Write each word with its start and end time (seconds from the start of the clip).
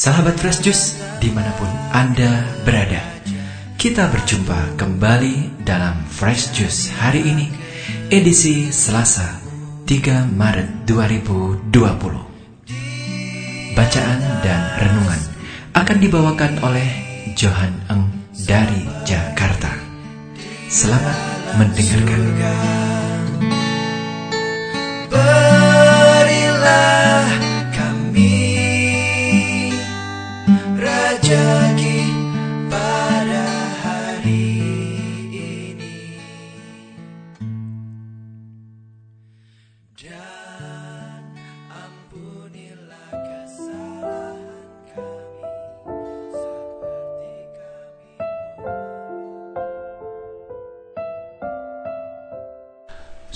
Sahabat 0.00 0.40
Fresh 0.40 0.64
Juice 0.64 0.96
di 1.20 1.28
mana 1.28 1.52
pun 1.60 1.68
Anda 1.92 2.48
berada. 2.64 3.04
Kita 3.76 4.08
berjumpa 4.08 4.80
kembali 4.80 5.60
dalam 5.60 6.08
Fresh 6.08 6.56
Juice 6.56 6.88
hari 6.88 7.20
ini 7.20 7.52
Edisi 8.08 8.72
Selasa 8.72 9.44
3 9.84 10.24
Maret 10.24 10.88
2020 10.88 11.68
Bacaan 13.76 14.20
dan 14.40 14.60
renungan 14.80 15.20
akan 15.76 15.98
dibawakan 16.00 16.64
oleh 16.64 16.88
Johan 17.36 17.76
Eng 17.92 18.08
dari 18.48 18.88
Jakarta. 19.04 19.68
Selamat 20.72 21.20
mendengarkan. 21.60 22.24
Berilah 25.12 26.99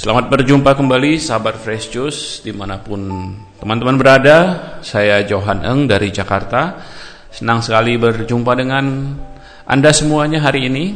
Selamat 0.05 0.29
berjumpa 0.29 0.77
kembali 0.77 1.17
sahabat 1.17 1.57
Fresh 1.57 1.89
Juice 1.89 2.45
di 2.45 2.53
mana 2.53 2.77
pun 2.77 3.09
teman-teman 3.57 3.97
berada. 3.97 4.39
Saya 4.85 5.25
Johan 5.25 5.65
Eng 5.65 5.89
dari 5.89 6.13
Jakarta 6.13 6.77
Senang 7.35 7.67
sekali 7.67 7.99
berjumpa 7.99 8.55
dengan 8.55 9.11
Anda 9.67 9.91
semuanya 9.91 10.39
hari 10.39 10.71
ini. 10.71 10.95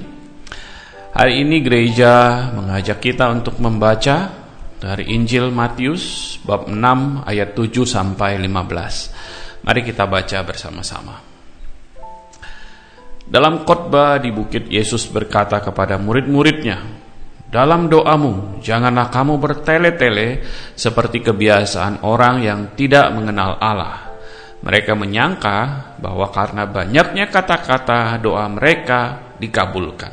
Hari 1.11 1.43
ini 1.43 1.59
gereja 1.67 2.47
mengajak 2.55 3.03
kita 3.03 3.27
untuk 3.35 3.59
membaca 3.59 4.31
Dari 4.79 5.11
Injil 5.19 5.51
Matius 5.51 6.39
bab 6.47 6.71
6 6.71 7.27
ayat 7.27 7.59
7 7.59 7.83
sampai 7.83 8.39
15 8.39 9.67
Mari 9.67 9.81
kita 9.83 10.07
baca 10.07 10.39
bersama-sama. 10.47 11.19
Dalam 13.27 13.67
khotbah 13.67 14.23
di 14.23 14.31
bukit 14.31 14.71
Yesus 14.71 15.11
berkata 15.11 15.59
kepada 15.59 15.99
murid-muridnya 15.99 16.79
dalam 17.51 17.91
doamu, 17.91 18.63
janganlah 18.63 19.11
kamu 19.11 19.43
bertele-tele 19.43 20.47
seperti 20.79 21.19
kebiasaan 21.19 22.07
orang 22.07 22.47
yang 22.47 22.61
tidak 22.79 23.11
mengenal 23.11 23.59
Allah. 23.59 24.08
Mereka 24.59 24.99
menyangka 24.99 25.59
bahwa 26.03 26.29
karena 26.35 26.67
banyaknya 26.67 27.31
kata-kata 27.31 28.19
doa 28.19 28.47
mereka 28.51 29.35
dikabulkan. 29.39 30.11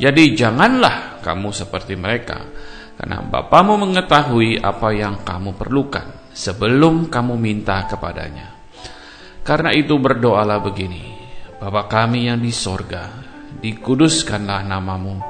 Jadi 0.00 0.32
janganlah 0.32 1.20
kamu 1.20 1.52
seperti 1.52 1.92
mereka, 1.92 2.40
karena 2.96 3.20
Bapamu 3.20 3.76
mengetahui 3.76 4.56
apa 4.56 4.96
yang 4.96 5.20
kamu 5.20 5.60
perlukan 5.60 6.32
sebelum 6.32 7.12
kamu 7.12 7.36
minta 7.36 7.84
kepadanya. 7.84 8.48
Karena 9.44 9.76
itu 9.76 10.00
berdoalah 10.00 10.56
begini, 10.64 11.04
Bapa 11.60 11.84
kami 11.84 12.32
yang 12.32 12.40
di 12.40 12.48
sorga, 12.48 13.12
dikuduskanlah 13.60 14.64
namamu, 14.64 15.20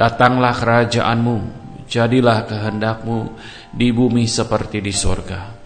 Datanglah 0.00 0.56
kerajaanmu, 0.56 1.36
jadilah 1.84 2.48
kehendakmu 2.48 3.36
di 3.68 3.92
bumi 3.92 4.24
seperti 4.24 4.80
di 4.80 4.96
sorga. 4.96 5.59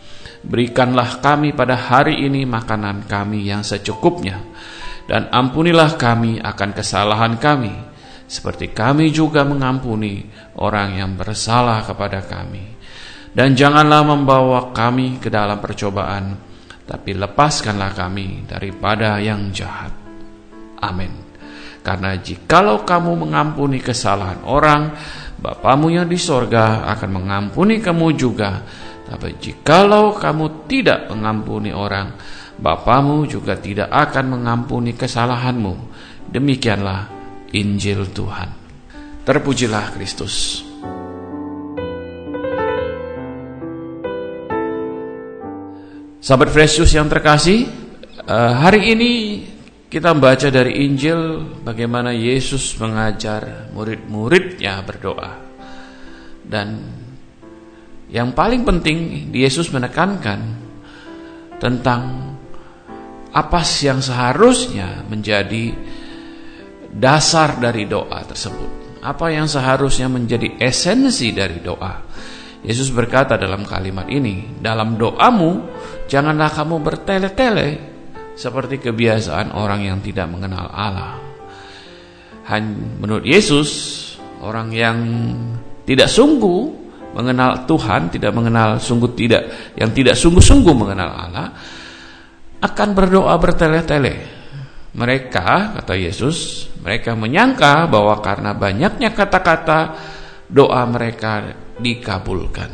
Berikanlah 0.45 1.25
kami 1.25 1.57
pada 1.57 1.73
hari 1.73 2.21
ini 2.29 2.45
makanan 2.45 3.09
kami 3.09 3.49
yang 3.49 3.65
secukupnya, 3.65 4.45
dan 5.09 5.33
ampunilah 5.33 5.97
kami 5.97 6.37
akan 6.37 6.71
kesalahan 6.77 7.41
kami, 7.41 7.73
seperti 8.29 8.77
kami 8.77 9.09
juga 9.09 9.41
mengampuni 9.49 10.29
orang 10.61 11.01
yang 11.01 11.17
bersalah 11.17 11.81
kepada 11.89 12.21
kami. 12.25 12.77
Dan 13.35 13.57
janganlah 13.57 14.05
membawa 14.05 14.71
kami 14.71 15.19
ke 15.19 15.33
dalam 15.33 15.59
percobaan, 15.59 16.39
tapi 16.85 17.17
lepaskanlah 17.17 17.97
kami 17.97 18.45
daripada 18.45 19.19
yang 19.19 19.49
jahat. 19.51 19.91
Amin. 20.85 21.25
Karena 21.81 22.17
jikalau 22.17 22.85
kamu 22.85 23.13
mengampuni 23.27 23.81
kesalahan 23.81 24.45
orang, 24.45 24.93
Bapamu 25.35 25.93
yang 25.93 26.09
di 26.09 26.17
sorga 26.17 26.89
akan 26.97 27.11
mengampuni 27.21 27.77
kamu 27.77 28.17
juga. 28.17 28.65
Tapi 29.05 29.37
jikalau 29.37 30.17
kamu 30.17 30.65
tidak 30.65 31.13
mengampuni 31.13 31.71
orang, 31.71 32.17
Bapamu 32.55 33.27
juga 33.27 33.59
tidak 33.59 33.91
akan 33.91 34.39
mengampuni 34.39 34.95
kesalahanmu. 34.95 35.75
Demikianlah 36.31 37.11
Injil 37.51 38.07
Tuhan. 38.15 38.49
Terpujilah 39.27 39.95
Kristus. 39.99 40.63
Sahabat 46.25 46.57
Juice 46.57 46.97
yang 46.97 47.05
terkasih, 47.05 47.69
eh, 48.25 48.53
hari 48.57 48.97
ini 48.97 49.13
kita 49.93 50.17
membaca 50.17 50.49
dari 50.49 50.89
Injil 50.89 51.45
bagaimana 51.61 52.17
Yesus 52.17 52.73
mengajar 52.81 53.69
murid-muridnya 53.77 54.81
berdoa. 54.81 55.37
Dan 56.45 56.81
yang 58.13 58.37
paling 58.37 58.67
penting 58.67 59.31
Yesus 59.33 59.73
menekankan 59.73 60.41
tentang 61.59 62.35
apa 63.35 63.61
yang 63.83 63.99
seharusnya 63.99 65.03
menjadi 65.11 65.75
dasar 66.95 67.59
dari 67.59 67.91
doa 67.91 68.23
tersebut. 68.23 69.03
Apa 69.03 69.35
yang 69.35 69.51
seharusnya 69.51 70.07
menjadi 70.09 70.57
esensi 70.63 71.35
dari 71.35 71.61
doa. 71.61 72.01
Yesus 72.65 72.89
berkata 72.89 73.37
dalam 73.37 73.67
kalimat 73.69 74.09
ini, 74.09 74.57
dalam 74.57 74.97
doamu 74.97 75.69
janganlah 76.09 76.49
kamu 76.49 76.81
bertele-tele 76.81 77.69
seperti 78.33 78.81
kebiasaan 78.81 79.53
orang 79.53 79.85
yang 79.85 79.99
tidak 80.01 80.31
mengenal 80.31 80.73
Allah. 80.73 81.21
Han, 82.49 82.97
menurut 83.01 83.25
Yesus, 83.25 83.71
orang 84.41 84.73
yang 84.73 84.99
tidak 85.85 86.09
sungguh 86.09 86.84
mengenal 87.15 87.63
Tuhan, 87.65 88.11
tidak 88.11 88.35
mengenal 88.35 88.83
sungguh 88.83 89.15
tidak, 89.15 89.43
yang 89.79 89.95
tidak 89.95 90.19
sungguh-sungguh 90.19 90.75
mengenal 90.75 91.11
Allah, 91.15 91.49
akan 92.59 92.89
berdoa 92.93 93.35
bertele-tele. 93.39 94.15
Mereka, 94.95 95.79
kata 95.79 95.95
Yesus, 95.95 96.71
mereka 96.83 97.15
menyangka 97.15 97.87
bahwa 97.87 98.19
karena 98.23 98.55
banyaknya 98.55 99.11
kata-kata 99.15 99.95
doa 100.51 100.83
mereka 100.87 101.55
dikabulkan. 101.79 102.71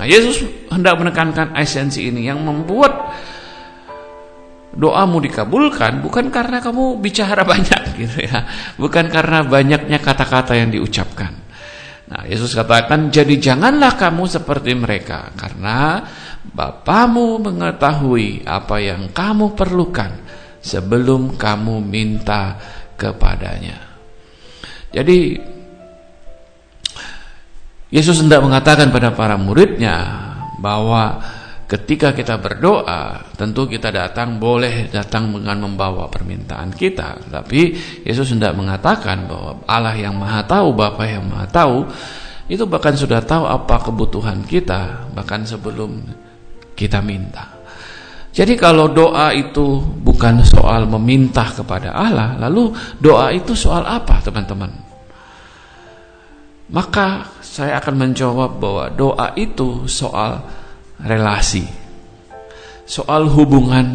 Nah, 0.00 0.06
Yesus 0.08 0.40
hendak 0.72 0.96
menekankan 0.96 1.52
esensi 1.60 2.08
ini 2.08 2.24
yang 2.24 2.40
membuat 2.40 3.12
doamu 4.70 5.18
dikabulkan 5.18 5.98
bukan 5.98 6.30
karena 6.30 6.62
kamu 6.62 7.02
bicara 7.02 7.42
banyak 7.52 7.82
gitu 8.00 8.18
ya, 8.24 8.48
bukan 8.80 9.12
karena 9.12 9.44
banyaknya 9.44 9.98
kata-kata 10.00 10.56
yang 10.56 10.72
diucapkan. 10.72 11.39
Nah, 12.10 12.26
Yesus 12.26 12.58
katakan, 12.58 13.08
"Jadi 13.14 13.38
janganlah 13.38 13.94
kamu 13.94 14.26
seperti 14.26 14.74
mereka, 14.74 15.30
karena 15.38 16.02
Bapamu 16.40 17.38
mengetahui 17.38 18.42
apa 18.48 18.82
yang 18.82 19.14
kamu 19.14 19.54
perlukan 19.54 20.10
sebelum 20.58 21.38
kamu 21.38 21.78
minta 21.78 22.58
kepadanya." 22.98 23.78
Jadi 24.90 25.38
Yesus 27.90 28.22
hendak 28.22 28.42
mengatakan 28.42 28.90
pada 28.90 29.14
para 29.14 29.38
muridnya 29.38 30.26
bahwa 30.58 31.18
ketika 31.70 32.10
kita 32.10 32.34
berdoa, 32.42 33.30
tentu 33.38 33.70
kita 33.70 33.94
datang 33.94 34.42
boleh 34.42 34.90
datang 34.90 35.30
dengan 35.30 35.70
membawa 35.70 36.10
permintaan 36.10 36.74
kita. 36.74 37.30
Tapi 37.30 37.78
Yesus 38.02 38.34
hendak 38.34 38.58
mengatakan 38.58 39.30
bahwa 39.30 39.62
Allah 39.70 39.94
yang 39.94 40.18
Maha 40.18 40.42
Tahu, 40.42 40.74
Bapa 40.74 41.06
yang 41.06 41.30
Maha 41.30 41.46
Tahu, 41.46 41.86
itu 42.50 42.66
bahkan 42.66 42.98
sudah 42.98 43.22
tahu 43.22 43.46
apa 43.46 43.78
kebutuhan 43.78 44.42
kita 44.42 45.14
bahkan 45.14 45.46
sebelum 45.46 46.02
kita 46.74 46.98
minta. 46.98 47.62
Jadi 48.34 48.58
kalau 48.58 48.90
doa 48.90 49.30
itu 49.30 49.78
bukan 50.02 50.42
soal 50.42 50.90
meminta 50.90 51.46
kepada 51.54 51.94
Allah, 51.94 52.34
lalu 52.38 52.74
doa 52.98 53.30
itu 53.30 53.54
soal 53.54 53.86
apa, 53.86 54.18
teman-teman? 54.22 54.70
Maka 56.70 57.26
saya 57.42 57.82
akan 57.82 57.94
menjawab 57.98 58.62
bahwa 58.62 58.84
doa 58.94 59.34
itu 59.34 59.86
soal 59.90 60.38
relasi, 61.04 61.64
soal 62.84 63.28
hubungan 63.30 63.86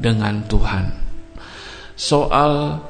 dengan 0.00 0.44
Tuhan, 0.44 0.86
soal 1.96 2.80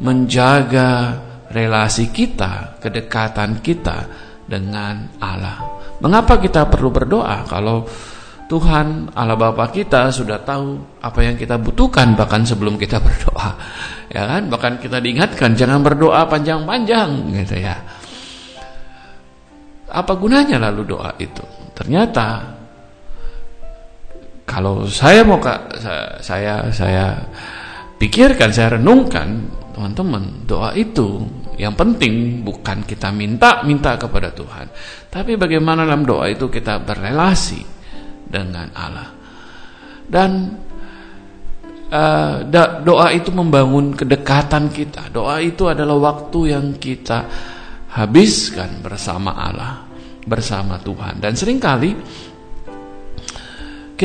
menjaga 0.00 1.20
relasi 1.54 2.10
kita, 2.10 2.82
kedekatan 2.82 3.62
kita 3.62 4.08
dengan 4.44 5.14
Allah. 5.22 5.82
Mengapa 6.02 6.36
kita 6.42 6.66
perlu 6.66 6.90
berdoa 6.90 7.46
kalau 7.46 7.86
Tuhan 8.44 9.08
Allah 9.16 9.40
Bapa 9.40 9.72
kita 9.72 10.12
sudah 10.12 10.36
tahu 10.44 10.76
apa 11.00 11.20
yang 11.24 11.38
kita 11.40 11.56
butuhkan 11.56 12.12
bahkan 12.12 12.44
sebelum 12.44 12.76
kita 12.76 13.00
berdoa. 13.00 13.56
Ya 14.12 14.28
kan? 14.28 14.52
Bahkan 14.52 14.84
kita 14.84 15.00
diingatkan 15.00 15.56
jangan 15.56 15.80
berdoa 15.80 16.28
panjang-panjang 16.28 17.32
gitu 17.40 17.56
ya. 17.56 17.80
Apa 19.88 20.12
gunanya 20.18 20.60
lalu 20.60 20.92
doa 20.92 21.14
itu? 21.16 21.40
Ternyata 21.72 22.52
kalau 24.44 24.84
saya 24.84 25.24
mau 25.24 25.40
saya 25.40 26.20
saya, 26.20 26.54
saya 26.68 27.06
pikirkan, 27.96 28.52
saya 28.52 28.76
renungkan, 28.76 29.48
teman-teman, 29.72 30.44
doa 30.44 30.76
itu 30.76 31.24
yang 31.56 31.72
penting 31.72 32.44
bukan 32.44 32.84
kita 32.84 33.08
minta-minta 33.14 33.96
kepada 33.96 34.30
Tuhan, 34.34 34.68
tapi 35.08 35.40
bagaimana 35.40 35.88
dalam 35.88 36.04
doa 36.04 36.28
itu 36.28 36.52
kita 36.52 36.82
berrelasi 36.84 37.60
dengan 38.28 38.68
Allah. 38.76 39.08
Dan 40.04 40.30
uh, 41.88 42.44
doa 42.84 43.08
itu 43.14 43.30
membangun 43.30 43.94
kedekatan 43.94 44.68
kita. 44.68 45.08
Doa 45.14 45.40
itu 45.40 45.70
adalah 45.70 45.96
waktu 46.12 46.52
yang 46.52 46.76
kita 46.76 47.24
habiskan 47.94 48.82
bersama 48.82 49.32
Allah, 49.38 49.86
bersama 50.26 50.76
Tuhan. 50.82 51.22
Dan 51.22 51.38
sering 51.38 51.62
kali 51.62 51.94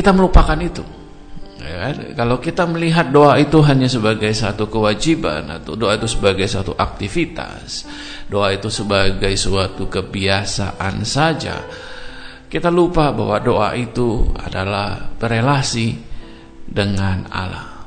kita 0.00 0.16
melupakan 0.16 0.56
itu. 0.56 0.80
Ya, 1.60 1.92
kan? 1.92 2.16
kalau 2.16 2.40
kita 2.40 2.64
melihat 2.64 3.12
doa 3.12 3.36
itu 3.36 3.60
hanya 3.60 3.84
sebagai 3.84 4.32
satu 4.32 4.72
kewajiban 4.72 5.44
atau 5.52 5.76
doa 5.76 5.92
itu 5.92 6.08
sebagai 6.08 6.48
satu 6.48 6.72
aktivitas, 6.72 7.84
doa 8.32 8.48
itu 8.56 8.72
sebagai 8.72 9.28
suatu 9.36 9.84
kebiasaan 9.92 11.04
saja, 11.04 11.60
kita 12.48 12.72
lupa 12.72 13.12
bahwa 13.12 13.36
doa 13.44 13.76
itu 13.76 14.24
adalah 14.40 15.12
berelasi 15.20 16.00
dengan 16.64 17.28
Allah. 17.28 17.84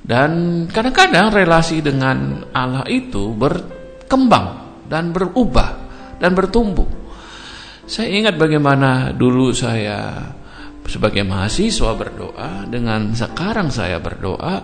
Dan 0.00 0.64
kadang-kadang 0.70 1.34
relasi 1.34 1.82
dengan 1.82 2.46
Allah 2.54 2.86
itu 2.86 3.34
berkembang 3.34 4.86
dan 4.86 5.10
berubah 5.10 5.70
dan 6.22 6.30
bertumbuh. 6.30 6.86
Saya 7.90 8.06
ingat 8.06 8.38
bagaimana 8.38 9.10
dulu 9.10 9.50
saya 9.50 10.30
sebagai 10.90 11.22
mahasiswa 11.22 11.94
berdoa 11.94 12.66
dengan 12.66 13.14
sekarang 13.14 13.70
saya 13.70 14.02
berdoa 14.02 14.58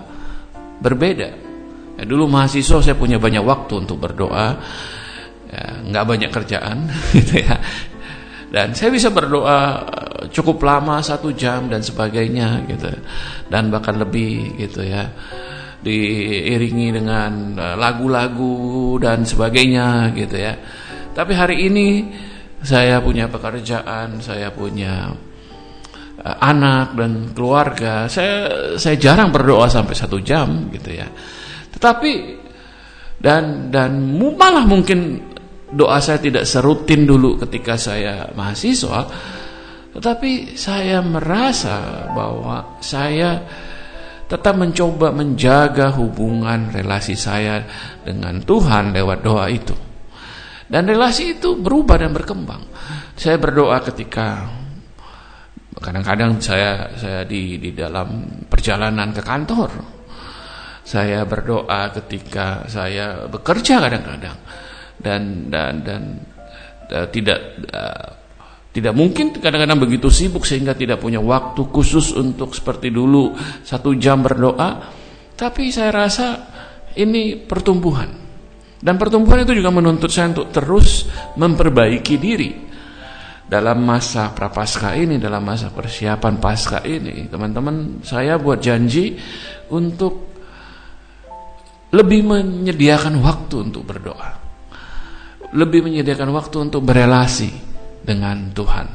berbeda. 0.82 1.30
Ya, 1.96 2.02
dulu 2.04 2.26
mahasiswa 2.26 2.82
saya 2.82 2.96
punya 2.98 3.16
banyak 3.16 3.46
waktu 3.46 3.86
untuk 3.86 4.02
berdoa, 4.02 4.58
ya, 5.48 5.64
nggak 5.86 6.04
banyak 6.04 6.30
kerjaan, 6.34 6.90
gitu 7.16 7.40
ya. 7.40 7.56
Dan 8.50 8.74
saya 8.74 8.90
bisa 8.90 9.14
berdoa 9.14 9.86
eh, 9.86 10.22
cukup 10.34 10.60
lama 10.66 10.98
satu 11.00 11.30
jam 11.32 11.70
dan 11.70 11.80
sebagainya, 11.80 12.66
gitu, 12.68 12.90
dan 13.48 13.70
bahkan 13.70 13.96
lebih, 13.96 14.58
gitu 14.58 14.82
ya. 14.82 15.08
Diiringi 15.80 16.90
dengan 16.90 17.54
eh, 17.54 17.76
lagu-lagu 17.78 18.98
dan 18.98 19.22
sebagainya, 19.24 20.10
gitu 20.12 20.36
ya. 20.36 20.52
Tapi 21.16 21.32
hari 21.32 21.70
ini 21.70 21.88
saya 22.60 23.00
punya 23.00 23.24
pekerjaan, 23.30 24.20
saya 24.20 24.52
punya 24.52 25.16
anak 26.24 26.96
dan 26.96 27.12
keluarga 27.36 28.08
saya 28.08 28.48
saya 28.80 28.96
jarang 28.96 29.28
berdoa 29.28 29.68
sampai 29.68 29.94
satu 29.94 30.20
jam 30.24 30.72
gitu 30.72 30.96
ya. 30.96 31.08
Tetapi 31.76 32.12
dan 33.20 33.68
dan 33.68 33.96
malah 34.16 34.64
mungkin 34.64 35.20
doa 35.72 36.00
saya 36.00 36.20
tidak 36.20 36.48
serutin 36.48 37.04
dulu 37.04 37.36
ketika 37.42 37.74
saya 37.76 38.30
mahasiswa 38.32 39.00
tetapi 39.96 40.60
saya 40.60 41.00
merasa 41.00 42.04
bahwa 42.12 42.76
saya 42.84 43.40
tetap 44.28 44.52
mencoba 44.60 45.08
menjaga 45.08 45.88
hubungan 45.96 46.68
relasi 46.68 47.16
saya 47.16 47.64
dengan 48.04 48.44
Tuhan 48.44 48.92
lewat 48.92 49.18
doa 49.24 49.48
itu. 49.48 49.72
Dan 50.68 50.84
relasi 50.84 51.40
itu 51.40 51.56
berubah 51.56 51.96
dan 51.96 52.12
berkembang. 52.12 52.60
Saya 53.16 53.40
berdoa 53.40 53.80
ketika 53.88 54.44
Kadang-kadang 55.76 56.40
saya 56.40 56.88
saya 56.96 57.28
di 57.28 57.60
di 57.60 57.76
dalam 57.76 58.24
perjalanan 58.48 59.12
ke 59.12 59.20
kantor. 59.20 59.70
Saya 60.86 61.26
berdoa 61.26 61.92
ketika 61.92 62.64
saya 62.70 63.28
bekerja 63.28 63.82
kadang-kadang 63.82 64.38
dan 64.96 65.50
dan 65.52 65.72
dan 65.82 66.02
uh, 66.88 67.06
tidak 67.12 67.60
uh, 67.74 68.08
tidak 68.72 68.92
mungkin 68.96 69.36
kadang-kadang 69.36 69.76
begitu 69.76 70.08
sibuk 70.08 70.48
sehingga 70.48 70.72
tidak 70.72 71.00
punya 71.00 71.20
waktu 71.20 71.64
khusus 71.68 72.16
untuk 72.16 72.56
seperti 72.56 72.88
dulu 72.88 73.36
satu 73.64 73.92
jam 74.00 74.24
berdoa. 74.24 74.92
Tapi 75.36 75.68
saya 75.68 75.92
rasa 75.92 76.26
ini 76.96 77.36
pertumbuhan. 77.36 78.24
Dan 78.80 78.96
pertumbuhan 78.96 79.44
itu 79.44 79.56
juga 79.56 79.72
menuntut 79.72 80.08
saya 80.08 80.32
untuk 80.32 80.48
terus 80.52 81.08
memperbaiki 81.36 82.16
diri 82.16 82.65
dalam 83.46 83.78
masa 83.86 84.34
prapaskah 84.34 84.98
ini, 84.98 85.22
dalam 85.22 85.46
masa 85.46 85.70
persiapan 85.70 86.42
pasca 86.42 86.82
ini, 86.82 87.30
teman-teman, 87.30 88.02
saya 88.02 88.42
buat 88.42 88.58
janji 88.58 89.14
untuk 89.70 90.34
lebih 91.94 92.26
menyediakan 92.26 93.22
waktu 93.22 93.70
untuk 93.70 93.86
berdoa. 93.86 94.30
Lebih 95.54 95.86
menyediakan 95.86 96.34
waktu 96.34 96.56
untuk 96.58 96.82
berelasi 96.82 97.50
dengan 98.02 98.50
Tuhan. 98.50 98.86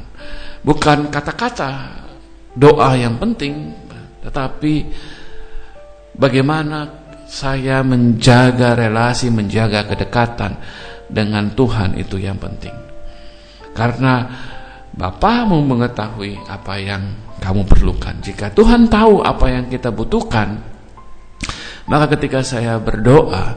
Bukan 0.60 1.08
kata-kata 1.08 1.70
doa 2.52 2.92
yang 2.92 3.16
penting, 3.16 3.72
tetapi 4.20 4.74
bagaimana 6.12 7.02
saya 7.24 7.80
menjaga 7.80 8.76
relasi, 8.76 9.32
menjaga 9.32 9.88
kedekatan 9.88 10.60
dengan 11.08 11.56
Tuhan 11.56 11.96
itu 11.96 12.20
yang 12.20 12.36
penting. 12.36 12.91
Karena 13.72 14.28
Bapamu 14.92 15.64
mengetahui 15.64 16.36
apa 16.52 16.76
yang 16.76 17.00
kamu 17.40 17.64
perlukan. 17.64 18.12
Jika 18.20 18.52
Tuhan 18.52 18.92
tahu 18.92 19.24
apa 19.24 19.48
yang 19.48 19.64
kita 19.72 19.88
butuhkan, 19.88 20.60
maka 21.88 22.12
ketika 22.12 22.44
saya 22.44 22.76
berdoa, 22.76 23.56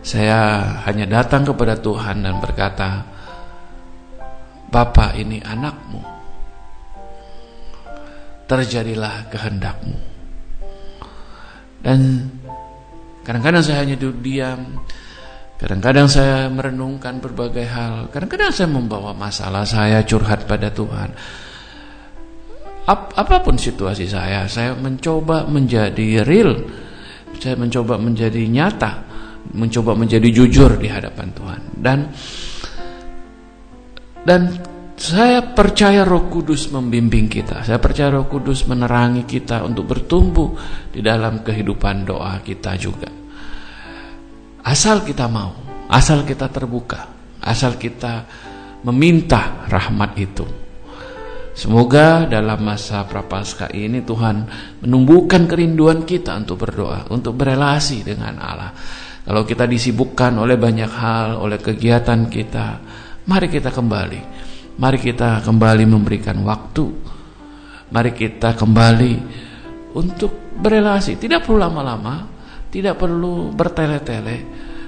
saya 0.00 0.64
hanya 0.88 1.04
datang 1.06 1.44
kepada 1.44 1.76
Tuhan 1.76 2.24
dan 2.24 2.40
berkata, 2.40 3.04
Bapak 4.72 5.20
ini 5.20 5.44
anakmu, 5.44 6.00
terjadilah 8.48 9.28
kehendakmu. 9.28 9.96
Dan 11.84 12.32
kadang-kadang 13.22 13.60
saya 13.60 13.84
hanya 13.84 14.00
duduk 14.00 14.24
diam, 14.24 14.80
Kadang-kadang 15.62 16.10
saya 16.10 16.50
merenungkan 16.50 17.22
berbagai 17.22 17.62
hal. 17.70 18.10
Kadang-kadang 18.10 18.50
saya 18.50 18.66
membawa 18.66 19.14
masalah 19.14 19.62
saya 19.62 20.02
curhat 20.02 20.50
pada 20.50 20.74
Tuhan. 20.74 21.14
Ap 22.82 23.14
apa 23.14 23.38
pun 23.46 23.54
situasi 23.54 24.10
saya, 24.10 24.50
saya 24.50 24.74
mencoba 24.74 25.46
menjadi 25.46 26.26
real. 26.26 26.66
Saya 27.38 27.54
mencoba 27.54 27.94
menjadi 27.94 28.42
nyata, 28.42 29.06
mencoba 29.54 29.94
menjadi 29.94 30.26
jujur 30.34 30.82
di 30.82 30.90
hadapan 30.90 31.30
Tuhan. 31.30 31.60
Dan 31.78 31.98
dan 34.26 34.40
saya 34.98 35.46
percaya 35.54 36.02
Roh 36.02 36.26
Kudus 36.26 36.74
membimbing 36.74 37.30
kita. 37.30 37.62
Saya 37.62 37.78
percaya 37.78 38.10
Roh 38.18 38.26
Kudus 38.26 38.66
menerangi 38.66 39.22
kita 39.30 39.62
untuk 39.62 39.94
bertumbuh 39.94 40.58
di 40.90 40.98
dalam 40.98 41.46
kehidupan 41.46 42.02
doa 42.02 42.42
kita 42.42 42.74
juga. 42.74 43.21
Asal 44.62 45.02
kita 45.02 45.26
mau, 45.26 45.50
asal 45.90 46.22
kita 46.22 46.46
terbuka, 46.46 47.10
asal 47.42 47.74
kita 47.74 48.24
meminta 48.86 49.66
rahmat 49.66 50.10
itu. 50.14 50.46
Semoga 51.52 52.24
dalam 52.24 52.64
masa 52.64 53.04
prapaskah 53.04 53.74
ini 53.76 54.00
Tuhan 54.00 54.48
menumbuhkan 54.80 55.44
kerinduan 55.44 56.08
kita 56.08 56.32
untuk 56.40 56.64
berdoa, 56.64 57.10
untuk 57.12 57.36
berelasi 57.36 58.00
dengan 58.06 58.40
Allah. 58.40 58.72
Kalau 59.22 59.44
kita 59.44 59.68
disibukkan 59.68 60.40
oleh 60.40 60.56
banyak 60.56 60.88
hal, 60.88 61.36
oleh 61.36 61.60
kegiatan 61.60 62.26
kita, 62.32 62.80
mari 63.28 63.52
kita 63.52 63.68
kembali. 63.68 64.20
Mari 64.80 64.98
kita 64.98 65.44
kembali 65.44 65.84
memberikan 65.84 66.40
waktu. 66.40 66.86
Mari 67.92 68.10
kita 68.16 68.56
kembali 68.56 69.14
untuk 69.92 70.56
berelasi. 70.56 71.20
Tidak 71.20 71.44
perlu 71.44 71.60
lama-lama, 71.60 72.31
tidak 72.72 72.96
perlu 72.96 73.52
bertele-tele, 73.52 74.36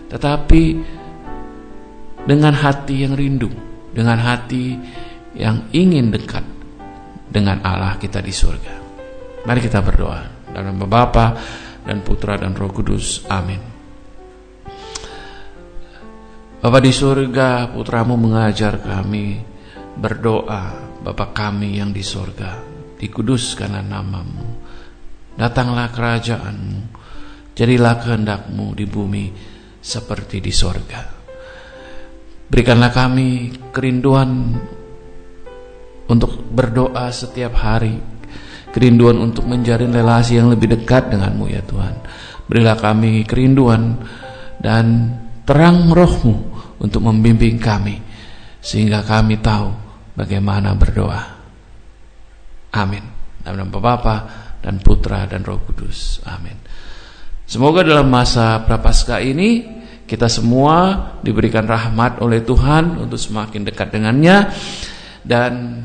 tetapi 0.08 0.62
dengan 2.24 2.56
hati 2.56 3.04
yang 3.04 3.12
rindu, 3.12 3.52
dengan 3.92 4.16
hati 4.24 4.72
yang 5.36 5.68
ingin 5.76 6.08
dekat 6.08 6.42
dengan 7.28 7.60
Allah 7.60 8.00
kita 8.00 8.24
di 8.24 8.32
surga. 8.32 8.74
Mari 9.44 9.60
kita 9.60 9.84
berdoa 9.84 10.48
dalam 10.48 10.80
Bapa 10.80 11.36
dan 11.84 12.00
Putra 12.00 12.40
dan 12.40 12.56
Roh 12.56 12.72
Kudus. 12.72 13.28
Amin. 13.28 13.60
Bapa 16.64 16.80
di 16.80 16.88
surga, 16.88 17.68
putramu 17.68 18.16
mengajar 18.16 18.80
kami 18.80 19.36
berdoa, 20.00 20.96
Bapa 21.04 21.36
kami 21.36 21.76
yang 21.76 21.92
di 21.92 22.00
sorga, 22.00 22.56
dikuduskanlah 22.96 23.84
namamu, 23.84 24.64
datanglah 25.36 25.92
kerajaanmu, 25.92 27.03
jadilah 27.54 28.02
kehendakmu 28.02 28.74
di 28.74 28.84
bumi 28.84 29.24
seperti 29.78 30.42
di 30.42 30.52
sorga. 30.52 31.02
Berikanlah 32.44 32.92
kami 32.92 33.50
kerinduan 33.72 34.52
untuk 36.10 36.44
berdoa 36.44 37.08
setiap 37.08 37.56
hari, 37.56 37.96
kerinduan 38.70 39.16
untuk 39.16 39.48
menjalin 39.48 39.90
relasi 39.94 40.36
yang 40.36 40.52
lebih 40.52 40.76
dekat 40.76 41.08
denganmu 41.08 41.48
ya 41.48 41.64
Tuhan. 41.64 41.94
Berilah 42.44 42.76
kami 42.76 43.24
kerinduan 43.24 43.96
dan 44.60 45.16
terang 45.48 45.88
rohmu 45.88 46.36
untuk 46.80 47.00
membimbing 47.00 47.56
kami, 47.56 47.96
sehingga 48.60 49.00
kami 49.00 49.40
tahu 49.40 49.72
bagaimana 50.12 50.76
berdoa. 50.76 51.22
Amin. 52.74 53.04
Dalam 53.40 53.68
nama 53.68 53.78
Bapa 53.80 54.16
dan 54.60 54.80
Putra 54.80 55.24
dan 55.28 55.44
Roh 55.44 55.60
Kudus. 55.64 56.20
Amin. 56.24 56.63
Semoga 57.44 57.84
dalam 57.84 58.08
masa 58.08 58.64
prapaskah 58.64 59.20
ini 59.20 59.68
kita 60.08 60.32
semua 60.32 60.96
diberikan 61.20 61.68
rahmat 61.68 62.24
oleh 62.24 62.40
Tuhan 62.40 62.96
untuk 63.00 63.20
semakin 63.20 63.68
dekat 63.68 63.92
dengannya 63.92 64.48
dan 65.24 65.80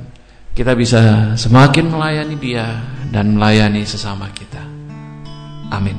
kita 0.56 0.76
bisa 0.76 1.34
semakin 1.40 1.88
melayani 1.92 2.36
Dia 2.40 2.82
dan 3.12 3.36
melayani 3.36 3.86
sesama 3.88 4.30
kita. 4.32 4.60
Amin. 5.72 5.96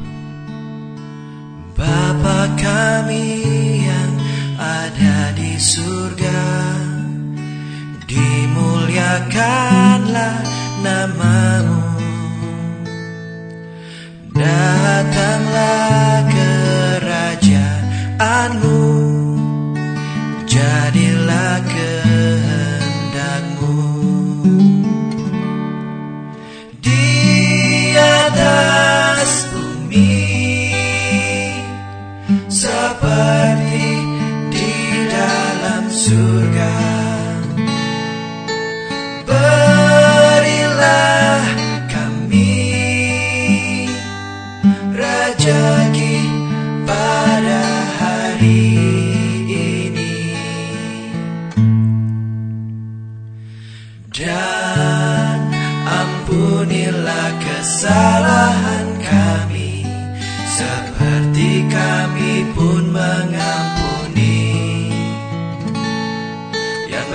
Bapa 1.76 2.48
kami 2.60 3.40
yang 3.88 4.12
ada 4.60 5.32
di 5.32 5.56
surga, 5.56 6.44
dimuliakanlah 8.04 10.44
namamu. 10.84 11.59
Surga. 36.50 37.09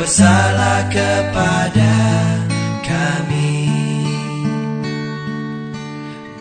Bersalah 0.06 0.86
kepada 0.94 1.98
kami. 2.86 3.74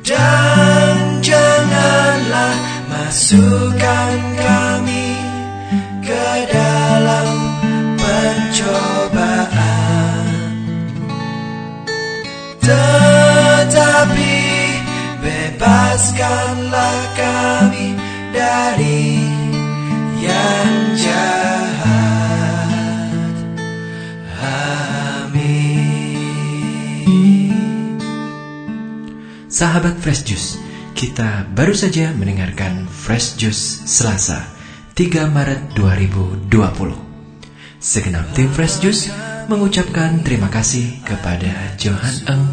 Dan 0.05 1.25
janganlah 1.25 2.61
masukkan 2.93 4.21
kami 4.37 5.17
ke 6.05 6.45
dalam 6.53 7.57
pencobaan. 7.97 9.49
Tetapi 12.61 14.37
bebaskanlah 15.25 17.01
kami 17.17 17.74
Sahabat 29.55 30.03
Fresh 30.03 30.27
Juice, 30.27 30.59
kita 30.99 31.47
baru 31.55 31.79
saja 31.79 32.11
mendengarkan 32.11 32.91
Fresh 32.91 33.39
Juice 33.39 33.87
Selasa 33.87 34.51
3 34.99 35.31
Maret 35.31 35.79
2020. 35.79 36.51
Segenap 37.79 38.27
tim 38.35 38.51
Fresh 38.51 38.83
Juice 38.83 39.15
mengucapkan 39.47 40.27
terima 40.27 40.51
kasih 40.51 40.99
kepada 41.07 41.55
Johan 41.79 42.17
Eng 42.27 42.45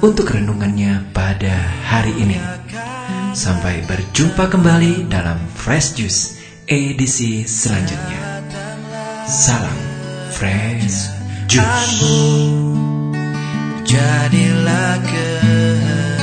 untuk 0.00 0.32
renungannya 0.32 1.12
pada 1.12 1.52
hari 1.84 2.16
ini. 2.16 2.40
Sampai 3.36 3.84
berjumpa 3.84 4.48
kembali 4.48 5.04
dalam 5.12 5.36
Fresh 5.52 6.00
Juice 6.00 6.40
edisi 6.64 7.44
selanjutnya. 7.44 8.40
Salam 9.28 9.76
Fresh 10.32 11.12
Juice. 11.44 12.08
Jadilah 13.84 14.96
kehendak 15.04 16.17